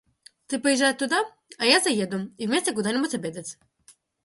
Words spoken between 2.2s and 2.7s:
и